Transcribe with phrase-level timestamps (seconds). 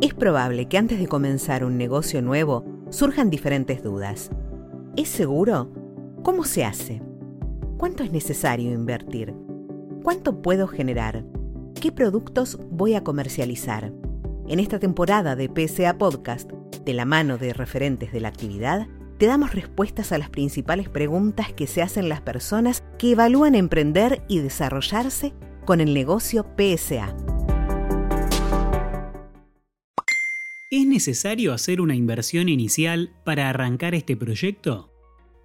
[0.00, 4.30] Es probable que antes de comenzar un negocio nuevo surjan diferentes dudas.
[4.96, 5.70] ¿Es seguro?
[6.22, 7.02] ¿Cómo se hace?
[7.76, 9.34] ¿Cuánto es necesario invertir?
[10.02, 11.26] ¿Cuánto puedo generar?
[11.78, 13.92] ¿Qué productos voy a comercializar?
[14.48, 18.86] En esta temporada de PSA Podcast, de la mano de referentes de la actividad,
[19.18, 24.22] te damos respuestas a las principales preguntas que se hacen las personas que evalúan emprender
[24.28, 25.34] y desarrollarse
[25.66, 27.14] con el negocio PSA.
[30.72, 34.92] ¿Es necesario hacer una inversión inicial para arrancar este proyecto?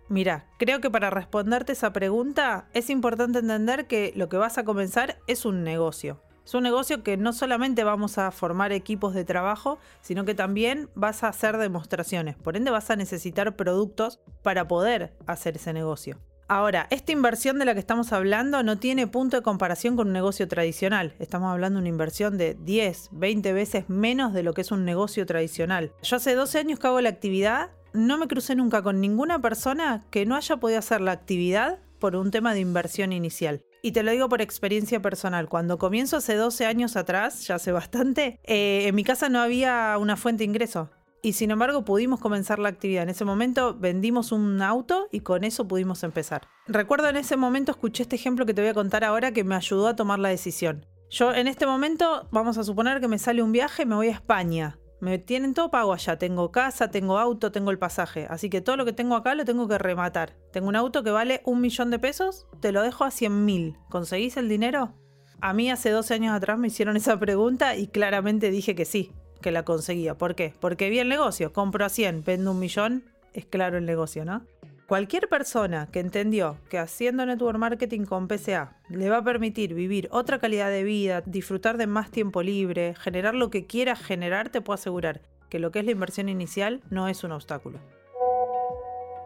[0.07, 4.63] Mira, creo que para responderte esa pregunta es importante entender que lo que vas a
[4.63, 6.21] comenzar es un negocio.
[6.45, 10.91] Es un negocio que no solamente vamos a formar equipos de trabajo, sino que también
[10.93, 12.35] vas a hacer demostraciones.
[12.35, 16.19] Por ende vas a necesitar productos para poder hacer ese negocio.
[16.47, 20.13] Ahora, esta inversión de la que estamos hablando no tiene punto de comparación con un
[20.13, 21.15] negocio tradicional.
[21.17, 24.85] Estamos hablando de una inversión de 10, 20 veces menos de lo que es un
[24.85, 25.91] negocio tradicional.
[26.03, 30.05] Yo hace 12 años que hago la actividad, no me crucé nunca con ninguna persona
[30.11, 33.63] que no haya podido hacer la actividad por un tema de inversión inicial.
[33.81, 35.49] Y te lo digo por experiencia personal.
[35.49, 39.97] Cuando comienzo hace 12 años atrás, ya hace bastante, eh, en mi casa no había
[39.99, 40.91] una fuente de ingreso
[41.25, 43.01] y sin embargo pudimos comenzar la actividad.
[43.01, 46.47] En ese momento vendimos un auto y con eso pudimos empezar.
[46.67, 49.55] Recuerdo en ese momento escuché este ejemplo que te voy a contar ahora que me
[49.55, 50.85] ayudó a tomar la decisión.
[51.09, 54.11] Yo en este momento vamos a suponer que me sale un viaje me voy a
[54.11, 54.77] España.
[55.01, 56.19] Me tienen todo pago allá.
[56.19, 58.27] Tengo casa, tengo auto, tengo el pasaje.
[58.29, 60.37] Así que todo lo que tengo acá lo tengo que rematar.
[60.53, 63.77] Tengo un auto que vale un millón de pesos, te lo dejo a 100 mil.
[63.89, 64.93] ¿Conseguís el dinero?
[65.41, 69.11] A mí hace 12 años atrás me hicieron esa pregunta y claramente dije que sí
[69.45, 70.17] que la conseguía.
[70.17, 70.55] ¿Por qué?
[70.59, 71.53] Porque vi el negocio.
[71.53, 73.03] Compro a 100, vendo un millón.
[73.31, 74.41] Es claro el negocio, ¿no?
[74.87, 80.07] Cualquier persona que entendió que haciendo network marketing con PCA le va a permitir vivir
[80.09, 84.61] otra calidad de vida, disfrutar de más tiempo libre, generar lo que quiera generar, te
[84.61, 87.77] puedo asegurar que lo que es la inversión inicial no es un obstáculo.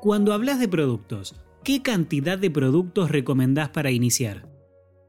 [0.01, 1.33] Cuando hablas de productos,
[1.63, 4.49] ¿qué cantidad de productos recomendás para iniciar?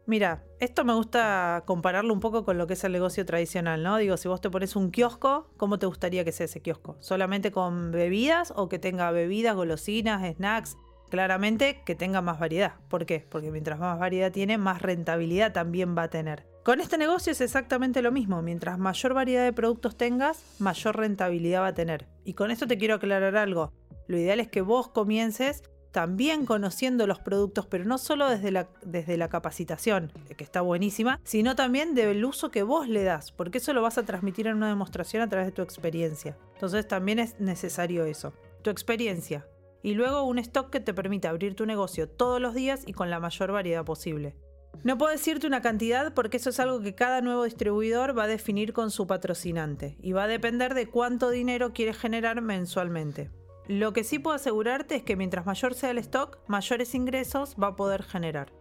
[0.06, 3.96] Mira, esto me gusta compararlo un poco con lo que es el negocio tradicional, ¿no?
[3.96, 6.96] Digo, si vos te pones un kiosco, ¿cómo te gustaría que sea ese kiosco?
[7.00, 10.76] ¿Solamente con bebidas o que tenga bebidas, golosinas, snacks?
[11.08, 12.74] Claramente que tenga más variedad.
[12.88, 13.26] ¿Por qué?
[13.28, 16.46] Porque mientras más variedad tiene, más rentabilidad también va a tener.
[16.62, 18.42] Con este negocio es exactamente lo mismo.
[18.42, 22.06] Mientras mayor variedad de productos tengas, mayor rentabilidad va a tener.
[22.22, 23.72] Y con esto te quiero aclarar algo.
[24.08, 28.68] Lo ideal es que vos comiences también conociendo los productos, pero no solo desde la,
[28.82, 33.58] desde la capacitación, que está buenísima, sino también del uso que vos le das, porque
[33.58, 36.36] eso lo vas a transmitir en una demostración a través de tu experiencia.
[36.54, 39.46] Entonces también es necesario eso, tu experiencia.
[39.82, 43.08] Y luego un stock que te permita abrir tu negocio todos los días y con
[43.08, 44.36] la mayor variedad posible.
[44.84, 48.28] No puedo decirte una cantidad porque eso es algo que cada nuevo distribuidor va a
[48.28, 53.30] definir con su patrocinante y va a depender de cuánto dinero quieres generar mensualmente.
[53.70, 57.68] Lo que sí puedo asegurarte es que mientras mayor sea el stock, mayores ingresos va
[57.68, 58.52] a poder generar.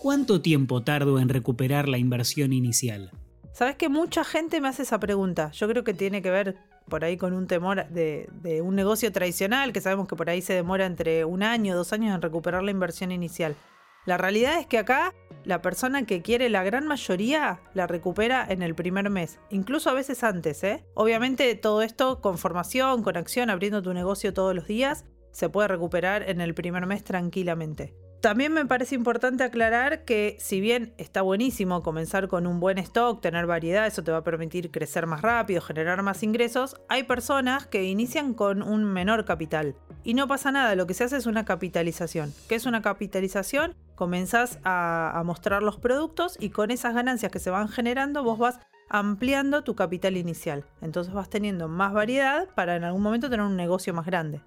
[0.00, 3.10] ¿Cuánto tiempo tardo en recuperar la inversión inicial?
[3.52, 5.50] Sabes que mucha gente me hace esa pregunta.
[5.50, 6.56] Yo creo que tiene que ver
[6.88, 10.40] por ahí con un temor de, de, un negocio tradicional, que sabemos que por ahí
[10.40, 13.56] se demora entre un año o dos años en recuperar la inversión inicial.
[14.04, 15.14] La realidad es que acá
[15.44, 19.94] la persona que quiere la gran mayoría la recupera en el primer mes, incluso a
[19.94, 20.84] veces antes, ¿eh?
[20.94, 25.68] Obviamente todo esto con formación, con acción, abriendo tu negocio todos los días, se puede
[25.68, 27.94] recuperar en el primer mes tranquilamente.
[28.20, 33.20] También me parece importante aclarar que si bien está buenísimo comenzar con un buen stock,
[33.20, 37.66] tener variedad, eso te va a permitir crecer más rápido, generar más ingresos, hay personas
[37.66, 39.74] que inician con un menor capital.
[40.04, 42.32] Y no pasa nada, lo que se hace es una capitalización.
[42.48, 43.74] ¿Qué es una capitalización?
[43.94, 48.38] Comenzás a, a mostrar los productos y con esas ganancias que se van generando vos
[48.38, 50.64] vas ampliando tu capital inicial.
[50.80, 54.42] Entonces vas teniendo más variedad para en algún momento tener un negocio más grande.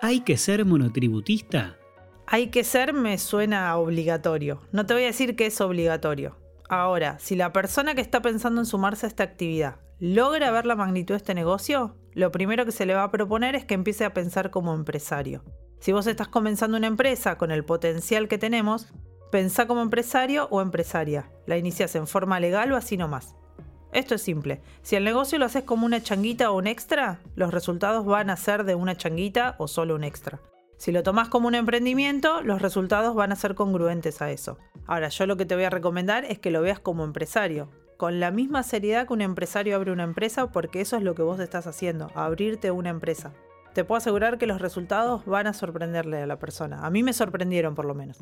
[0.00, 1.76] ¿Hay que ser monotributista?
[2.30, 4.60] hay que ser me suena obligatorio.
[4.70, 6.36] No te voy a decir que es obligatorio.
[6.68, 10.76] Ahora, si la persona que está pensando en sumarse a esta actividad logra ver la
[10.76, 14.04] magnitud de este negocio, lo primero que se le va a proponer es que empiece
[14.04, 15.42] a pensar como empresario.
[15.80, 18.88] Si vos estás comenzando una empresa con el potencial que tenemos,
[19.30, 21.30] pensá como empresario o empresaria.
[21.46, 23.36] La inicias en forma legal o así nomás.
[23.92, 24.60] Esto es simple.
[24.82, 28.36] Si el negocio lo haces como una changuita o un extra, los resultados van a
[28.36, 30.40] ser de una changuita o solo un extra.
[30.76, 34.58] Si lo tomas como un emprendimiento, los resultados van a ser congruentes a eso.
[34.86, 38.20] Ahora, yo lo que te voy a recomendar es que lo veas como empresario, con
[38.20, 41.40] la misma seriedad que un empresario abre una empresa, porque eso es lo que vos
[41.40, 43.32] estás haciendo, abrirte una empresa.
[43.78, 46.84] Te puedo asegurar que los resultados van a sorprenderle a la persona.
[46.84, 48.18] A mí me sorprendieron por lo menos.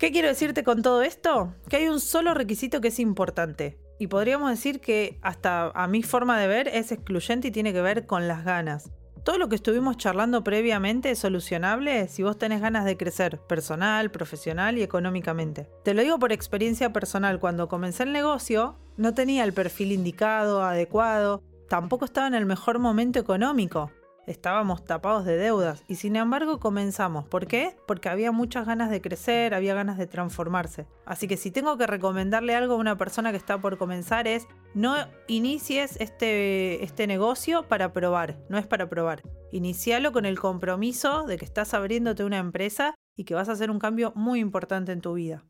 [0.00, 1.54] ¿Qué quiero decirte con todo esto?
[1.68, 3.78] Que hay un solo requisito que es importante.
[4.00, 7.82] Y podríamos decir que hasta a mi forma de ver es excluyente y tiene que
[7.82, 8.90] ver con las ganas.
[9.22, 14.10] Todo lo que estuvimos charlando previamente es solucionable si vos tenés ganas de crecer personal,
[14.10, 15.68] profesional y económicamente.
[15.84, 20.64] Te lo digo por experiencia personal, cuando comencé el negocio no tenía el perfil indicado,
[20.64, 23.92] adecuado, tampoco estaba en el mejor momento económico
[24.26, 27.26] estábamos tapados de deudas y sin embargo comenzamos.
[27.26, 27.76] ¿Por qué?
[27.86, 30.86] Porque había muchas ganas de crecer, había ganas de transformarse.
[31.04, 34.46] Así que si tengo que recomendarle algo a una persona que está por comenzar es
[34.74, 34.96] no
[35.28, 39.22] inicies este, este negocio para probar, no es para probar.
[39.52, 43.70] Inicialo con el compromiso de que estás abriéndote una empresa y que vas a hacer
[43.70, 45.44] un cambio muy importante en tu vida.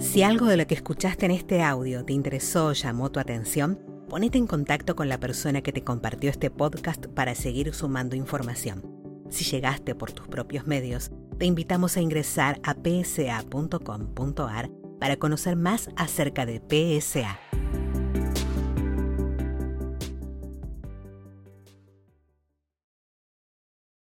[0.00, 4.38] Si algo de lo que escuchaste en este audio te interesó llamó tu atención, ponete
[4.38, 8.82] en contacto con la persona que te compartió este podcast para seguir sumando información.
[9.30, 15.90] Si llegaste por tus propios medios, te invitamos a ingresar a psa.com.ar para conocer más
[15.96, 16.60] acerca de
[17.00, 17.38] PSA